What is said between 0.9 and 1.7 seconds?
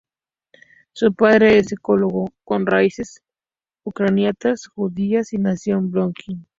Su padre